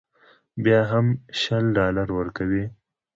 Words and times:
بیا 0.63 0.79
به 0.83 0.87
هم 0.91 1.07
شل 1.39 1.65
ډالره 1.77 2.11
ورکوې. 2.19 2.63